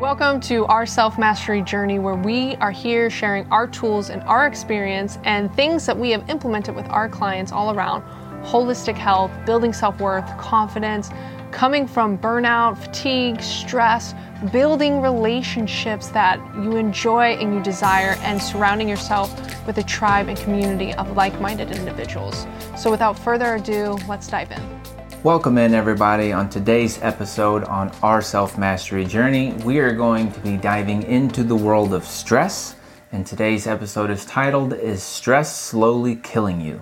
[0.00, 4.46] Welcome to our self mastery journey where we are here sharing our tools and our
[4.46, 8.02] experience and things that we have implemented with our clients all around
[8.42, 11.10] holistic health, building self worth, confidence,
[11.50, 14.14] coming from burnout, fatigue, stress,
[14.50, 19.30] building relationships that you enjoy and you desire, and surrounding yourself
[19.66, 22.46] with a tribe and community of like minded individuals.
[22.74, 24.79] So, without further ado, let's dive in.
[25.22, 26.32] Welcome in, everybody.
[26.32, 31.44] On today's episode on our self mastery journey, we are going to be diving into
[31.44, 32.74] the world of stress.
[33.12, 36.80] And today's episode is titled Is Stress Slowly Killing You?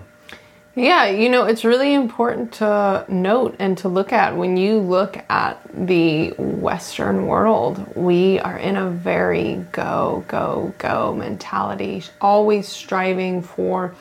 [0.73, 5.17] Yeah, you know, it's really important to note and to look at when you look
[5.29, 13.41] at the Western world, we are in a very go, go, go mentality, always striving
[13.41, 13.93] for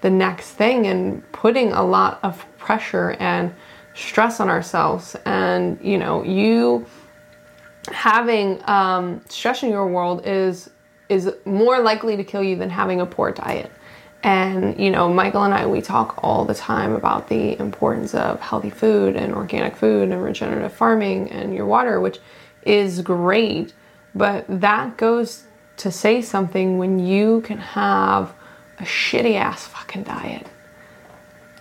[0.00, 3.54] the next thing and putting a lot of pressure and
[3.96, 5.16] stress on ourselves.
[5.24, 6.86] And you know you
[7.92, 10.70] having um, stress in your world is
[11.08, 13.70] is more likely to kill you than having a poor diet.
[14.22, 18.40] And you know Mickel and i we talk all the time about the importance of
[18.40, 22.18] healthy food and organic food and regenerative farming and your water which
[22.62, 23.72] is great.
[24.14, 25.44] But that goes
[25.78, 28.32] to say something when you can have
[28.78, 30.46] a shitty ass fucking diet.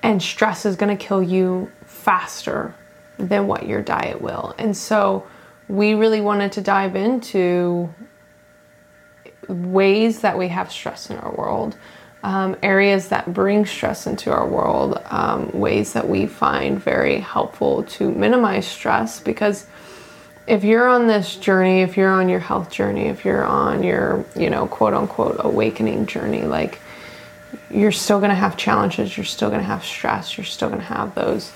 [0.01, 1.71] And stress is going to kill you
[2.05, 2.75] faster
[3.17, 4.53] than what your diet will.
[4.59, 5.25] And so
[5.67, 7.89] we really wanted to dive into
[9.47, 11.75] ways that we have stress in our world,
[12.21, 17.81] um, areas that bring stress into our world, um, ways that we find very helpful
[17.83, 19.65] to minimize stress because
[20.45, 24.23] if you're on this journey, if you're on your health journey, if you're on your,
[24.35, 26.79] you know, quote unquote awakening journey, like
[27.71, 30.81] you're still going to have challenges, you're still going to have stress, you're still going
[30.81, 31.51] to have those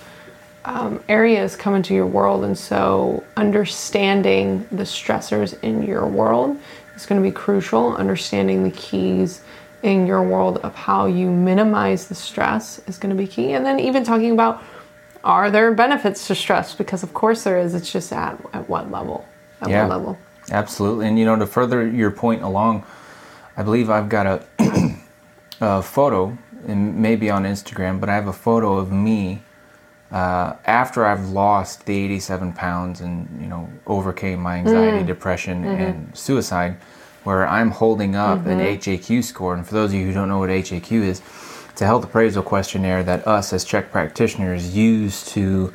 [0.66, 2.44] um, areas come into your world.
[2.44, 6.58] And so, understanding the stressors in your world
[6.96, 7.96] is going to be crucial.
[7.96, 9.42] Understanding the keys
[9.84, 13.54] in your world of how you minimize the stress is going to be key.
[13.54, 14.61] And then, even talking about
[15.23, 16.73] are there benefits to stress?
[16.73, 17.73] Because, of course, there is.
[17.76, 19.26] It's just at, at what level?
[19.62, 20.17] At yeah, what level?
[20.52, 21.08] Absolutely.
[21.08, 22.86] And, you know, to further your point along,
[23.58, 24.45] I believe I've got a,
[25.62, 29.44] a photo, and maybe on Instagram, but I have a photo of me
[30.11, 35.08] uh, after I've lost the 87 pounds and you know overcame my anxiety, mm.
[35.08, 35.81] depression, mm-hmm.
[35.81, 36.77] and suicide,
[37.23, 38.49] where I'm holding up mm-hmm.
[38.49, 39.53] an HAQ score.
[39.53, 41.21] And for those of you who don't know what HAQ is,
[41.70, 45.73] it's a health appraisal questionnaire that us as CHEK practitioners use to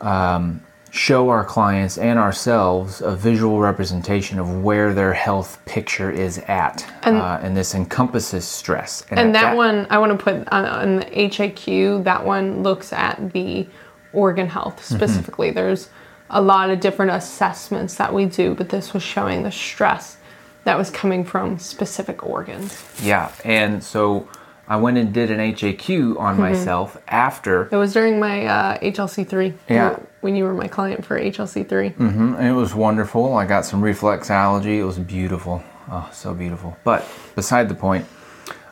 [0.00, 0.62] um,
[0.92, 6.86] show our clients and ourselves a visual representation of where their health picture is at.
[7.02, 9.02] And, uh, and this encompasses stress.
[9.08, 12.92] And, and that, that, one, I want to put on, the HAQ, that one looks
[12.92, 13.66] at the
[14.12, 14.94] organ health mm-hmm.
[14.94, 15.48] specifically.
[15.48, 15.56] Mm-hmm.
[15.56, 15.88] There's
[16.28, 20.18] a lot of different assessments that we do, but this was showing the stress
[20.64, 22.84] that was coming from specific organs.
[23.02, 24.28] Yeah, and so
[24.72, 26.40] I went and did an HAQ on mm-hmm.
[26.40, 27.68] myself after.
[27.70, 29.52] It was during my uh, HLC3.
[29.68, 29.98] Yeah.
[30.22, 31.94] When you were my client for HLC3.
[31.94, 32.34] Mm-hmm.
[32.36, 33.36] And it was wonderful.
[33.36, 34.78] I got some reflexology.
[34.78, 35.62] It was beautiful.
[35.90, 36.74] Oh, so beautiful.
[36.84, 38.06] But beside the point,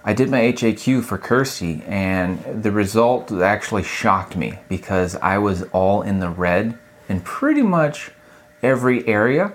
[0.03, 5.65] I did my HAQ for Kirsti, and the result actually shocked me because I was
[5.65, 6.79] all in the red
[7.11, 8.11] in pretty much
[8.63, 9.53] every area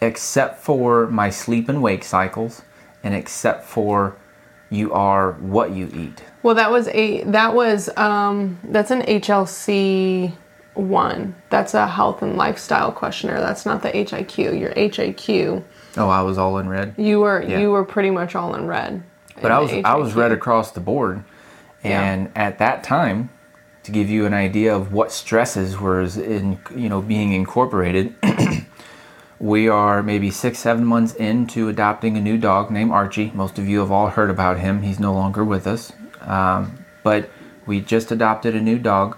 [0.00, 2.62] except for my sleep and wake cycles
[3.04, 4.16] and except for
[4.70, 6.22] you are what you eat.
[6.42, 10.32] Well, that was a that was um, that's an HLC
[10.74, 11.34] one.
[11.50, 13.40] That's a health and lifestyle questionnaire.
[13.40, 14.38] That's not the HAQ.
[14.38, 15.62] Your HAQ.
[15.96, 16.94] Oh, I was all in red.
[16.96, 17.58] You were yeah.
[17.58, 19.02] you were pretty much all in red.
[19.40, 21.22] But I was I was red across the board,
[21.82, 22.42] and yeah.
[22.42, 23.30] at that time,
[23.82, 28.14] to give you an idea of what stresses were in you know being incorporated.
[29.38, 33.30] We are maybe six, seven months into adopting a new dog named Archie.
[33.34, 34.82] Most of you have all heard about him.
[34.82, 35.92] He's no longer with us.
[36.22, 37.28] Um, but
[37.66, 39.16] we just adopted a new dog.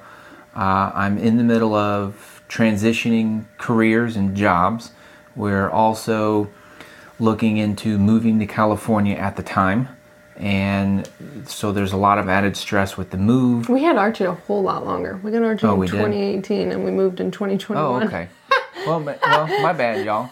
[0.56, 4.90] Uh, I'm in the middle of transitioning careers and jobs.
[5.36, 6.50] We're also
[7.20, 9.88] looking into moving to California at the time.
[10.36, 11.08] And
[11.46, 13.68] so there's a lot of added stress with the move.
[13.68, 15.18] We had Archie a whole lot longer.
[15.22, 16.74] We got Archie oh, in 2018 did?
[16.74, 18.02] and we moved in 2021.
[18.02, 18.28] Oh, okay.
[18.88, 20.30] Well, my, well, my bad, y'all.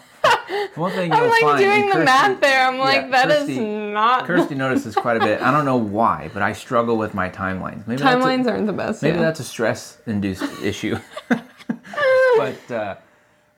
[0.76, 2.66] One thing you'll I'm like find, doing the math there.
[2.66, 4.26] I'm like, that is not.
[4.26, 5.42] Kirsti notices quite a bit.
[5.42, 7.86] I don't know why, but I struggle with my timelines.
[7.86, 9.02] Maybe timelines a, aren't the best.
[9.02, 9.22] Maybe yeah.
[9.22, 10.98] that's a stress-induced issue.
[11.28, 12.70] but.
[12.70, 12.96] Uh,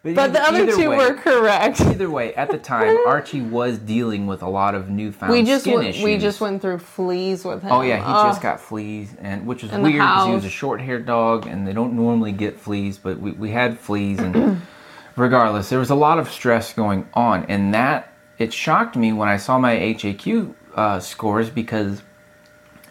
[0.01, 1.81] but, but the other two way, were correct.
[1.81, 5.65] Either way, at the time, Archie was dealing with a lot of newfound we just
[5.65, 6.05] skin issues.
[6.05, 7.73] We just went through fleas with him.
[7.73, 8.29] Oh yeah, he oh.
[8.29, 11.73] just got fleas, and which is weird because he was a short-haired dog, and they
[11.73, 14.63] don't normally get fleas, but we, we had fleas, and
[15.19, 19.29] regardless, there was a lot of stress going on, and that it shocked me when
[19.29, 22.03] I saw my HAQ uh, scores because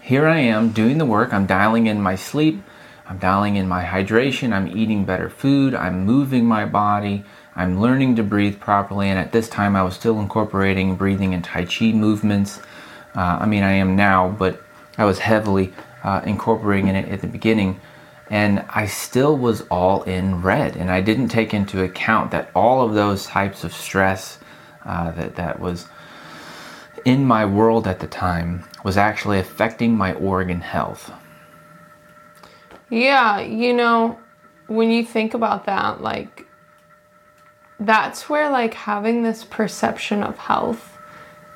[0.01, 1.33] here I am doing the work.
[1.33, 2.61] I'm dialing in my sleep.
[3.07, 4.51] I'm dialing in my hydration.
[4.51, 5.73] I'm eating better food.
[5.73, 7.23] I'm moving my body.
[7.55, 9.09] I'm learning to breathe properly.
[9.09, 12.59] And at this time, I was still incorporating breathing and Tai Chi movements.
[13.15, 14.61] Uh, I mean, I am now, but
[14.97, 17.79] I was heavily uh, incorporating it at the beginning.
[18.29, 20.75] And I still was all in red.
[20.75, 24.39] And I didn't take into account that all of those types of stress
[24.85, 25.87] uh, that, that was
[27.05, 31.11] in my world at the time was actually affecting my organ health.
[32.89, 34.17] Yeah, you know,
[34.67, 36.45] when you think about that, like,
[37.79, 40.96] that's where, like, having this perception of health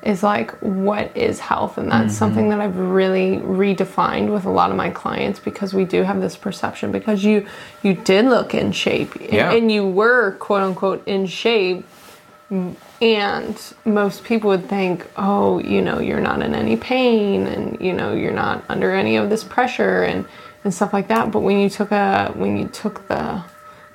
[0.02, 2.12] is like what is health and that's mm-hmm.
[2.12, 6.20] something that I've really redefined with a lot of my clients because we do have
[6.20, 7.46] this perception because you
[7.82, 9.52] you did look in shape yeah.
[9.52, 11.86] and you were quote unquote in shape
[13.00, 17.92] and most people would think oh you know you're not in any pain and you
[17.92, 20.26] know you're not under any of this pressure and
[20.64, 21.30] and stuff like that.
[21.30, 23.42] But when you took a when you took the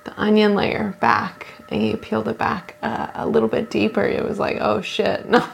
[0.03, 4.23] the onion layer back and you peeled it back uh, a little bit deeper, it
[4.23, 5.45] was like, oh shit, no.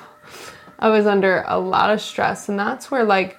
[0.79, 3.37] I was under a lot of stress, and that's where like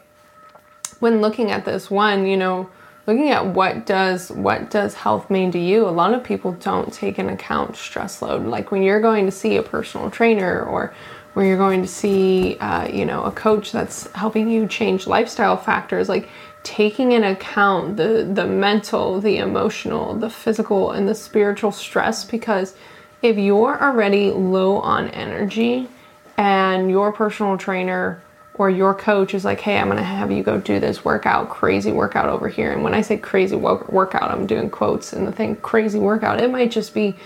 [1.00, 2.70] when looking at this one, you know,
[3.06, 6.92] looking at what does what does health mean to you a lot of people don't
[6.92, 8.46] take in account stress load.
[8.46, 10.94] Like when you're going to see a personal trainer or
[11.34, 15.56] where you're going to see uh, you know a coach that's helping you change lifestyle
[15.56, 16.28] factors like
[16.62, 22.74] taking in account the the mental, the emotional, the physical and the spiritual stress because
[23.22, 25.88] if you're already low on energy
[26.36, 28.22] and your personal trainer
[28.54, 31.92] or your coach is like, "Hey, I'm to have you go do this workout, crazy
[31.92, 35.56] workout over here." And when I say crazy workout, I'm doing quotes and the thing
[35.56, 37.16] crazy workout, it might just be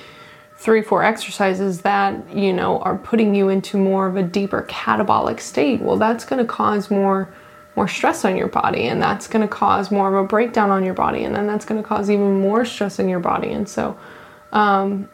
[0.56, 5.40] three four exercises that you know are putting you into more of a deeper catabolic
[5.40, 5.80] state.
[5.80, 7.28] Well that's to cause more
[7.78, 10.84] more stress on your body and that's going to cause more of a breakdown on
[10.84, 13.52] your body and then that's going to cause even more stress in your body.
[13.52, 13.96] And so
[14.52, 15.08] um,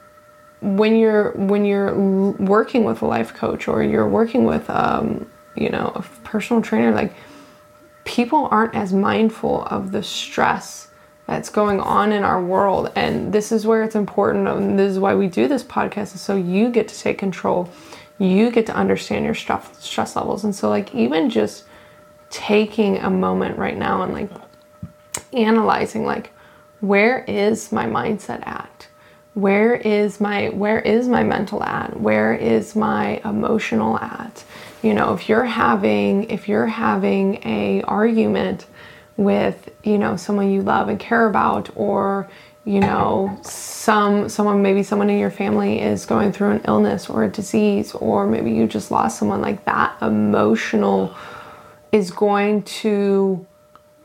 [0.65, 5.69] when you're when you're working with a life coach or you're working with um, you
[5.69, 7.15] know a personal trainer like
[8.05, 10.89] people aren't as mindful of the stress
[11.27, 12.93] that's going on in our world.
[12.95, 16.21] And this is where it's important and this is why we do this podcast is
[16.21, 17.69] so you get to take control.
[18.19, 20.45] You get to understand your stress stress levels.
[20.45, 21.65] And so like even just
[22.31, 24.31] taking a moment right now and like
[25.33, 26.31] analyzing like
[26.81, 28.64] where is my mindset at
[29.35, 34.45] where is my where is my mental at where is my emotional at
[34.83, 38.67] you know if you're having if you're having a argument
[39.17, 42.29] with you know someone you love and care about or
[42.65, 47.25] you know some someone maybe someone in your family is going through an illness or
[47.25, 51.15] a disease or maybe you just lost someone like that emotional
[51.91, 53.45] is going to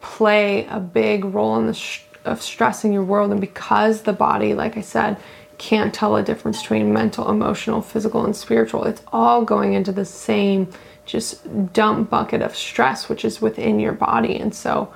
[0.02, 4.13] play a big role in the sh- of stress in your world and because the
[4.13, 5.18] body like i said
[5.57, 10.06] can't tell a difference between mental emotional physical and spiritual it's all going into the
[10.06, 10.71] same
[11.10, 14.38] just dump bucket of stress which is within your body.
[14.38, 14.94] And so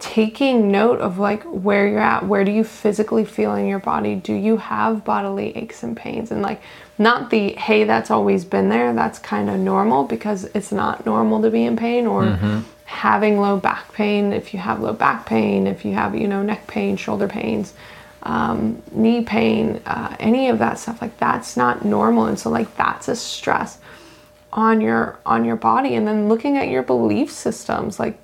[0.00, 4.14] taking note of like where you're at where do you physically feel in your body?
[4.14, 6.30] Do you have bodily aches and pains?
[6.30, 6.62] And like
[6.98, 11.42] not the hey that's always been there that's kind of normal because it's not normal
[11.42, 12.60] to be in pain or mm-hmm.
[12.84, 16.42] Having low back pain if you have low back pain if you have you know
[16.42, 17.74] neck pain shoulder pains
[18.24, 22.26] um, knee pain uh, any of that stuff like that's not normal.
[22.26, 23.78] And so like that's a stress
[24.52, 25.94] on your on your body.
[25.94, 28.18] And then looking at your belief systems like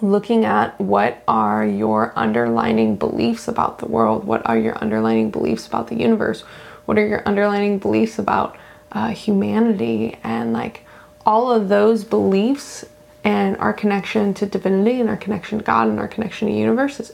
[0.00, 5.66] looking at what are your underlining beliefs about the world what are your underlining beliefs
[5.66, 6.42] about the universe
[6.86, 8.56] what are your underlining beliefs about
[8.92, 10.86] uh, humanity and like
[11.26, 12.84] all of those beliefs
[13.24, 17.12] and our connection to divinity and our connection to God and our connection to universes.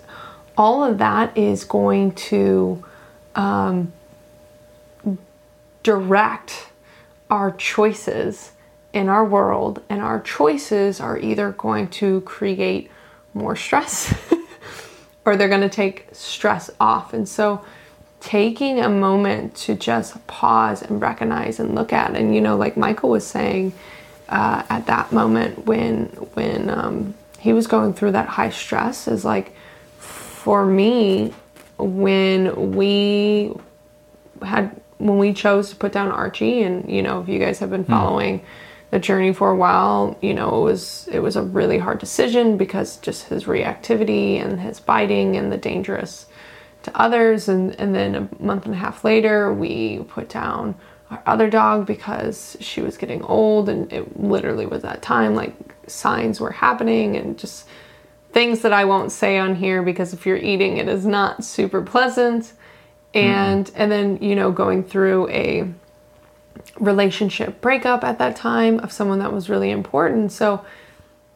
[0.56, 2.84] All of that is going to
[3.34, 3.92] um,
[5.82, 6.68] direct
[7.30, 8.52] our choices
[8.92, 12.90] in our world, and our choices are either going to create
[13.34, 14.14] more stress
[15.26, 17.12] or they're going to take stress off.
[17.12, 17.62] And so,
[18.20, 22.76] taking a moment to just pause and recognize and look at, and you know, like
[22.76, 23.74] Mickel was saying
[24.28, 29.24] uh, at that moment when when um, he was going through that high stress, is
[29.24, 29.54] like
[29.98, 31.32] for me
[31.78, 33.54] when we
[34.42, 37.70] had when we chose to put down Archie, and you know, if you guys have
[37.70, 37.92] been hmm.
[37.92, 38.40] following.
[38.40, 38.44] Mm
[38.90, 40.16] the journey for a while.
[40.20, 44.60] You know, it was it was a really hard decision because just his reactivity and
[44.60, 46.26] his biting and the dangerous
[46.84, 47.48] to others.
[47.48, 50.76] And, and then a month and a half later, we put down
[51.10, 55.54] our other dog because she was getting old and it literally was that time like
[55.86, 57.66] signs were happening and just
[58.32, 61.82] things that I won't say on here because if you're eating it is not super
[61.82, 62.52] pleasant.
[63.14, 63.80] And mm-hmm.
[63.80, 65.72] and then you know going through a
[66.78, 70.32] relationship breakup at that time of someone that was really important.
[70.32, 70.64] So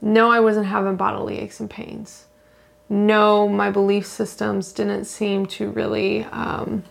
[0.02, 2.26] no I wasn't having bodily aches and pains.
[2.88, 6.82] No my belief systems didn't seem to really um,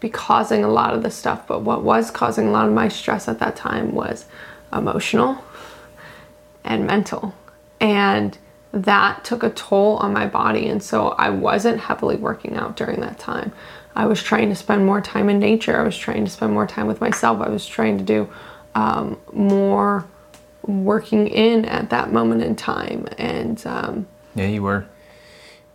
[0.00, 2.88] be causing a lot of the stuff, but what was causing a lot of my
[2.88, 4.26] stress at that time was
[4.72, 5.42] emotional
[6.64, 7.34] and mental.
[7.80, 8.36] And
[8.72, 10.68] that took a toll on my body.
[10.68, 13.52] And so I wasn't heavily working out during that time.
[13.94, 15.80] I was trying to spend more time in nature.
[15.80, 17.40] I was trying to spend more time with myself.
[17.40, 18.28] I was trying to do
[18.74, 20.06] um, more
[20.62, 23.08] working in at that moment in time.
[23.16, 24.86] And um, yeah, you were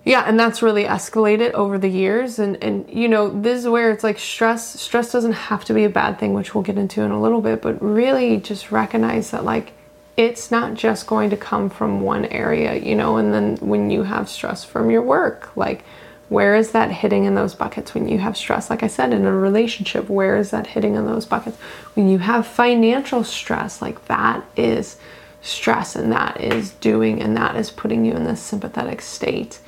[0.04, 3.92] yeah and that's really escalated over the years and and you know this is where
[3.92, 7.02] it's like stress stress doesn't have to be a bad thing which we'll get into
[7.02, 9.74] in a little bit but really just recognize that like
[10.18, 14.04] it's not just going to come from one area you know and then when you
[14.04, 15.84] have stress from your work like
[16.32, 18.70] where is that hitting in those buckets when you have stress?
[18.70, 21.58] Like i said in a relationship where is that hitting in those buckets?
[21.94, 24.96] When you have financial stress like that is
[25.42, 29.60] stress and that is doing and that is putting you in this sympathetic state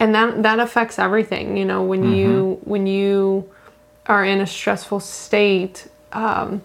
[0.00, 2.14] and that that affects everything you know when mm-hmm.
[2.14, 3.50] you when you
[4.06, 6.62] are in a stressful state um,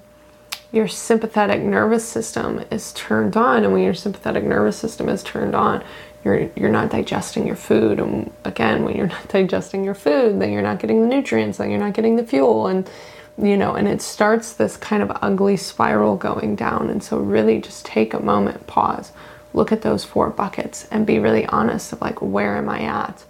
[0.73, 3.63] your sympathetic nervous system is turned on.
[3.63, 5.83] And when your sympathetic nervous system is turned on
[6.25, 7.99] you're you're not digesting your food.
[7.99, 11.69] And again when you're not digesting your food then you're not getting the nutrients then
[11.69, 12.67] you're not getting the fuel.
[12.67, 12.89] And
[13.37, 16.89] you know and it starts this kind of ugly spiral going down.
[16.89, 19.11] And so really just take a moment pause
[19.53, 23.23] look at those four buckets and be really honest of like where am I at?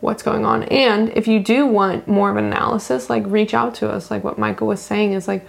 [0.00, 0.64] What's going on?
[0.64, 4.10] And if you do want more of an analysis, like reach out to us.
[4.10, 5.46] Like what Mickel was saying is like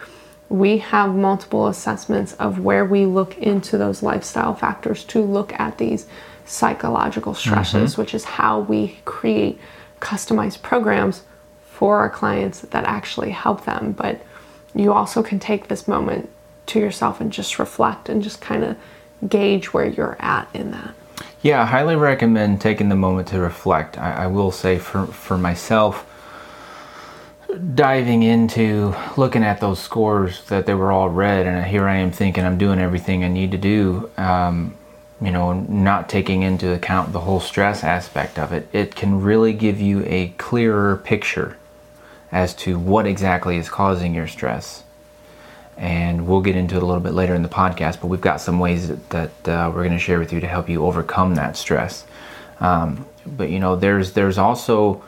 [0.49, 5.77] we have multiple assessments of where we look into those lifestyle factors to look at
[5.77, 6.07] these
[6.45, 8.01] psychological stresses, mm-hmm.
[8.01, 9.59] which is how we create
[9.99, 11.23] customized programs
[11.69, 13.91] for our clients that actually help them.
[13.91, 14.21] But
[14.73, 16.29] you also can take this moment
[16.67, 18.77] to yourself and just reflect and just kind of
[19.27, 20.93] gauge where you're at in that.
[21.41, 23.97] Yeah, I highly recommend taking the moment to reflect.
[23.97, 26.05] I, I will say for, for myself,
[27.73, 32.11] diving into looking at those scores that they were all red, and here I am
[32.11, 34.75] thinking I'm doing everything I need to do, um,
[35.21, 39.53] you know, not taking into account the whole stress aspect of it, it can really
[39.53, 41.57] give you a clearer picture
[42.31, 44.83] as to what exactly is causing your stress
[45.77, 48.01] and we'll get into it a little bit later in the podcast.
[48.01, 50.47] But we've got some ways that, that uh, we're going to share with you to
[50.47, 52.05] help you overcome that stress.
[52.59, 55.03] Um, but you know, there's there's also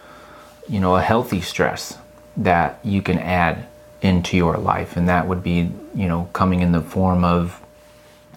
[0.67, 1.97] you know a healthy stress
[2.37, 3.65] that you can add
[4.01, 7.61] into your life, and that would be you know coming in the form of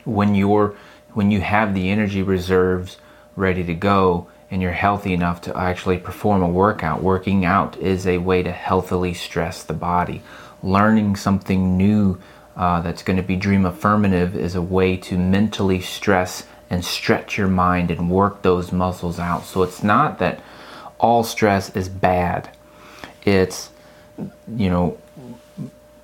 [0.04, 0.74] when you're
[1.12, 2.96] when you have the energy reserves
[3.36, 7.02] ready to go and you're healthy enough to actually perform a workout.
[7.02, 10.22] Working out is a way to healthily stress the body
[10.62, 12.20] learning something new
[12.56, 17.36] uh, that's going to be dream affirmative is a way to mentally stress and stretch
[17.36, 19.44] your mind and work those muscles out.
[19.44, 20.40] So it's not that
[20.98, 22.48] all stress is bad.
[23.24, 23.70] It's,
[24.56, 24.98] you know,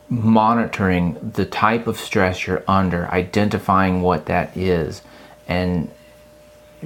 [0.08, 5.02] monitoring the type of stress you're under, identifying what that is,
[5.46, 5.90] and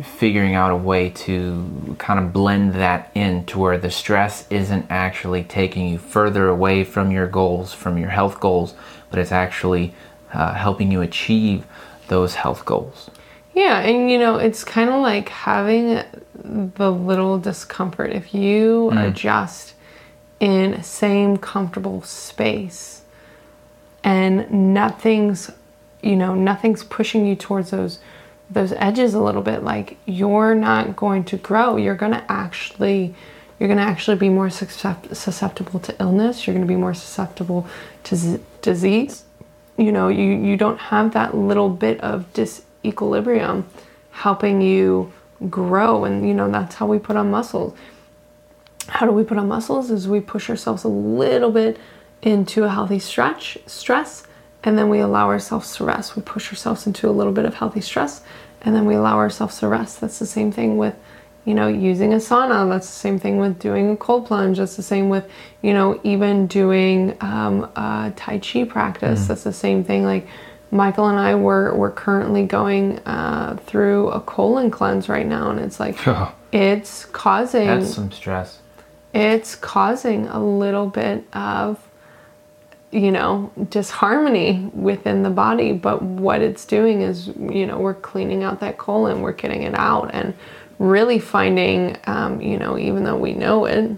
[0.00, 4.87] figuring out a way to kind of blend that in to where the stress isn't
[4.88, 8.75] actually taking you further away from your goals, from your health goals,
[9.11, 9.94] but it's actually
[10.32, 11.66] uh, helping you achieve
[12.08, 13.11] those health goals.
[13.54, 16.02] Yeah, and you know, it's kind of like having
[16.34, 18.12] the little discomfort.
[18.12, 19.08] If you mm.
[19.08, 19.75] adjust
[20.40, 23.02] in a same comfortable space
[24.02, 25.50] and nothing's,
[26.02, 27.99] you know, nothing's pushing you towards those
[28.52, 31.76] those edges a little bit like you're not going to grow.
[31.76, 33.14] You're going to actually
[33.59, 36.47] you're going to actually be more susceptible to illness.
[36.47, 37.66] You're going to be more susceptible
[38.04, 39.25] to z- disease.
[39.76, 43.64] You know you you don't have that little bit of disequilibrium
[44.11, 45.12] helping you
[45.49, 47.75] grow and you know that's how we put on muscles.
[48.88, 51.78] How do we put on muscles is we push ourselves a little bit
[52.21, 54.25] into a healthy stretch stress
[54.64, 56.16] and then we allow ourselves to rest.
[56.16, 58.23] We push ourselves into a little bit of healthy stress
[58.62, 60.00] and then we allow ourselves to rest.
[60.00, 60.95] That's the same thing with,
[61.45, 62.69] you know, using a sauna.
[62.69, 64.59] That's the same thing with doing a cold plunge.
[64.59, 65.28] That's the same with,
[65.62, 69.25] you know, even doing um, a Tai Chi practice.
[69.25, 69.26] Mm.
[69.28, 70.04] That's the same thing.
[70.04, 70.28] Like
[70.73, 75.59] Mickel and I were, we're currently going uh, through a colon cleanse right now, and
[75.59, 75.99] it's like,
[76.52, 77.66] it's causing.
[77.66, 78.61] That's some stress
[79.14, 81.78] it's causing a little bit of
[82.92, 85.72] you know, disharmony within the body.
[85.72, 89.75] But what it's doing is, you know, we're cleaning out that colon, we're getting it
[89.75, 90.34] out, and
[90.78, 93.96] really finding, um, you know, even though we know it,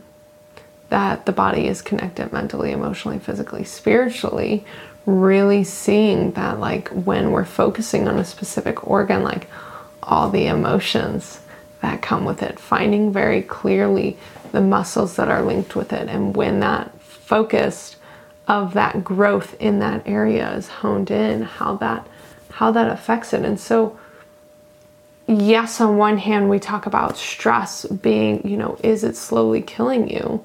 [0.90, 4.64] that the body is connected mentally, emotionally, physically, spiritually.
[5.06, 9.48] Really seeing that, like, when we're focusing on a specific organ, like
[10.02, 11.40] all the emotions
[11.82, 14.16] that come with it, finding very clearly
[14.52, 17.96] the muscles that are linked with it, and when that focused
[18.46, 22.06] of that growth in that area is honed in, how that
[22.50, 23.44] how that affects it.
[23.44, 23.98] And so
[25.26, 30.08] yes, on one hand we talk about stress being, you know, is it slowly killing
[30.08, 30.44] you?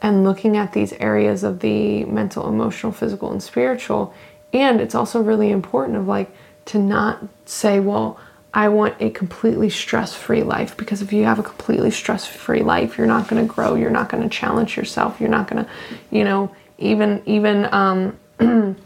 [0.00, 4.14] And looking at these areas of the mental, emotional, physical, and spiritual.
[4.52, 6.30] And it's also really important of like
[6.66, 8.20] to not say, well,
[8.54, 12.62] I want a completely stress free life because if you have a completely stress free
[12.62, 15.64] life, you're not going to grow, you're not going to challenge yourself, you're not going
[15.64, 15.70] to,
[16.10, 18.18] you know, even even um,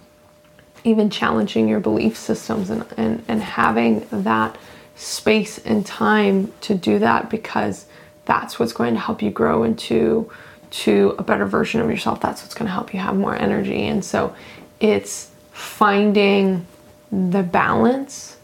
[0.85, 4.59] even challenging your belief systems and, and and having that
[4.97, 7.87] space and time to do that because
[8.25, 10.31] that's what's going to help you grow into
[10.71, 12.21] to a better version of yourself.
[12.21, 13.87] That's what's going to help you have more energy.
[13.87, 14.35] And so
[14.81, 16.67] it's finding
[17.11, 18.39] the balance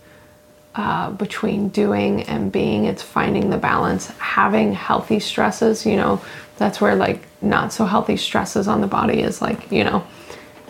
[0.74, 2.84] uh, between doing and being.
[2.84, 4.08] It's finding the balance.
[4.18, 6.20] Having healthy stresses you know
[6.56, 10.06] that's where like not so healthy stresses on the body is like you know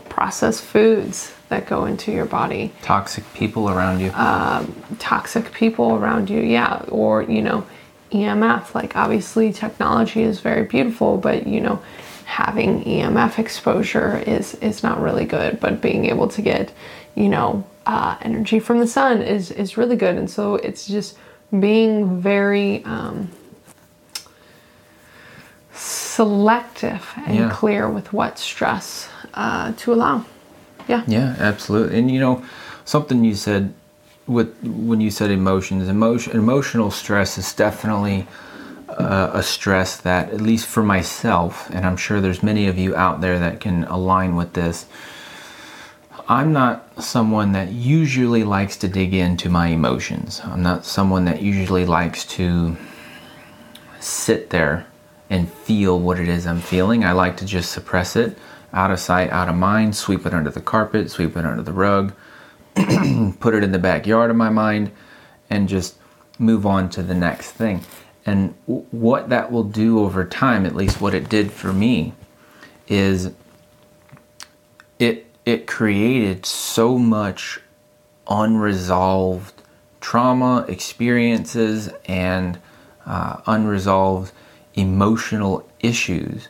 [0.09, 2.73] processed foods that go into your body.
[2.83, 4.11] Toxic people around you.
[4.13, 6.85] Um, toxic people around you yeah.
[6.89, 7.67] Or you know
[8.11, 11.79] emf like obviously technology is very beautiful but you know
[12.25, 15.61] having emf exposure is is not really good.
[15.61, 16.73] But being able to get
[17.15, 20.17] you know uh, energy from the sun is is really good.
[20.17, 21.17] And so it's just
[21.59, 23.31] being very um,
[25.79, 27.51] selective and yeah.
[27.51, 30.25] clear with what stress uh, to allow.
[30.89, 31.05] Yeah.
[31.07, 31.99] Yeah, absolutely.
[31.99, 32.45] And you know,
[32.85, 33.73] something you said
[34.27, 38.27] with when you said emotions, emotion, emotional stress is definitely
[38.89, 42.97] uh, a stress that, at least for myself, and I'm sure there's many of you
[42.97, 44.87] out there that can align with this.
[46.29, 50.43] I'm not someone that usually likes to dig into my emotions.
[50.45, 52.77] I'm not someone that usually likes to
[54.01, 54.87] sit there
[55.31, 57.05] and feel what it is I'm feeling.
[57.05, 58.39] I like to just suppress it
[58.73, 61.73] out of sight, out of mind, sweep it under the carpet, sweep it under the
[61.73, 62.13] rug,
[63.41, 64.91] put it in the backyard of my mind,
[65.51, 65.97] and just
[66.39, 67.83] move on to the next thing.
[68.27, 72.13] And what that will do over time, at least what it did for me,
[72.89, 73.33] is
[74.99, 77.61] it it created so much
[78.29, 79.63] unresolved
[80.01, 82.59] trauma experiences and
[83.07, 84.31] uh, unresolved
[84.79, 86.49] emotional issues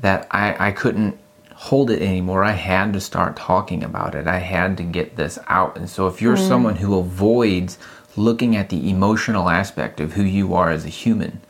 [0.00, 1.18] that I, I couldn't
[1.54, 2.42] hold it anymore.
[2.42, 4.26] I had to start talking about it.
[4.26, 5.76] I had to get this out.
[5.76, 6.48] And so, if you're mm.
[6.48, 7.78] someone who avoids
[8.16, 11.40] looking at the emotional aspect of who you are as a human,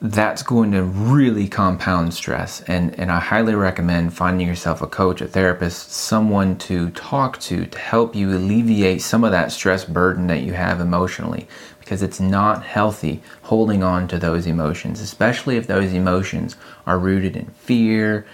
[0.00, 2.60] that's going to really compound stress.
[2.62, 7.64] And, and I highly recommend finding yourself a coach, a therapist, someone to talk to
[7.64, 11.48] to help you alleviate some of that stress burden that you have emotionally
[11.84, 17.36] because it's not healthy holding on to those emotions, especially if those emotions are rooted
[17.36, 18.26] in fear,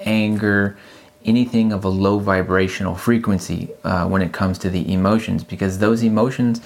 [0.00, 0.76] anger,
[1.24, 6.02] anything of a low vibrational frequency uh, when it comes to the emotions, because those
[6.02, 6.60] emotions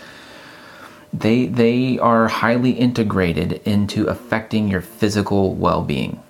[1.12, 6.20] they they are highly integrated into affecting your physical well-being.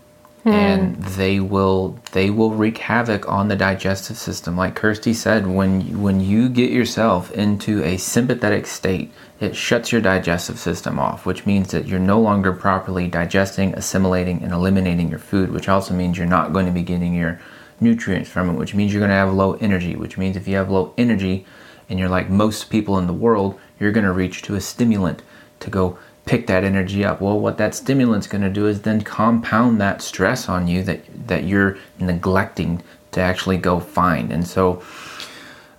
[0.44, 0.52] Mm.
[0.52, 4.58] And they will they will wreak havoc on the digestive system.
[4.58, 10.02] Like Kirsti said, when when you get yourself into a sympathetic state, it shuts your
[10.02, 15.18] digestive system off, which means that you're no longer properly digesting, assimilating, and eliminating your
[15.18, 17.40] food, which also means you're not going to be getting your
[17.80, 20.56] nutrients from it, which means you're going to have low energy, which means if you
[20.56, 21.46] have low energy
[21.88, 25.22] and you're like most people in the world, you're going to reach to a stimulant
[25.60, 27.20] to go pick that energy up.
[27.20, 31.28] Well, what that stimulant's going to do is then compound that stress on you that
[31.28, 32.82] that you're neglecting
[33.12, 34.32] to actually go find.
[34.32, 34.82] And so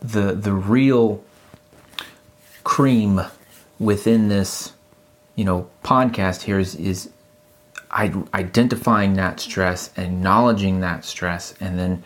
[0.02, 1.24] the the real
[2.64, 3.22] cream
[3.80, 4.74] within this,
[5.36, 7.10] you know, podcast here is is
[7.92, 12.04] identifying that stress, acknowledging that stress, and then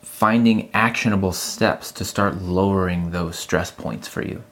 [0.00, 4.42] finding actionable steps to start lowering those stress points for you.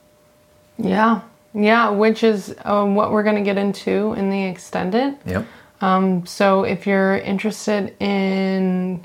[0.77, 1.21] Yeah,
[1.53, 5.17] yeah, which is um, what we're going to get into in the extended.
[5.27, 5.47] Yep.
[5.81, 9.05] Um, so if you're interested in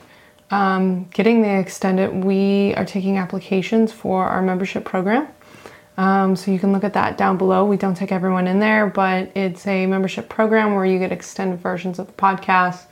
[0.51, 5.27] um, getting the extended, we are taking applications for our membership program.
[5.97, 7.65] Um, so you can look at that down below.
[7.65, 11.60] We don't take everyone in there, but it's a membership program where you get extended
[11.60, 12.84] versions of the podcast.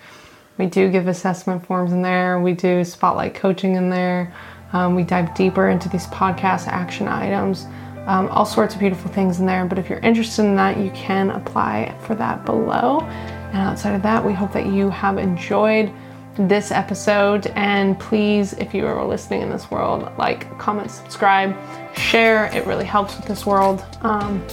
[0.57, 2.39] We do give assessment forms in there.
[2.39, 4.33] We do spotlight coaching in there.
[4.71, 7.65] Um, we dive deeper into these podcast action items.
[8.05, 9.65] Um, all sorts of beautiful things in there.
[9.65, 13.01] But if you're interested in that, you can apply for that below.
[13.01, 15.91] And outside of that, we hope that you have enjoyed
[16.35, 17.47] this episode.
[17.55, 21.55] And please, if you are listening in this world, like, comment, subscribe,
[21.95, 22.45] share.
[22.47, 23.85] It really helps with this world.
[24.01, 24.45] Um,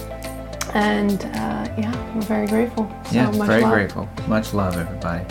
[0.73, 2.89] and uh, yeah, we're very grateful.
[3.07, 3.73] So yeah, very love.
[3.73, 4.09] grateful.
[4.27, 5.25] Much love, everybody.